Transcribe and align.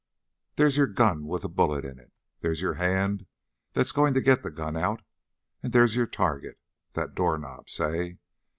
There's 0.55 0.77
your 0.77 0.87
gun 0.87 1.27
with 1.27 1.43
a 1.43 1.47
bullet 1.47 1.85
in 1.85 1.99
it; 1.99 2.11
there's 2.39 2.59
your 2.59 2.73
hand 2.73 3.27
that's 3.73 3.91
going 3.91 4.15
to 4.15 4.19
get 4.21 4.41
the 4.41 4.49
gun 4.49 4.75
out; 4.75 5.03
and 5.61 5.73
there's 5.73 5.95
your 5.95 6.07
target 6.07 6.57
that 6.93 7.13
doorknob, 7.13 7.69
say! 7.69 8.17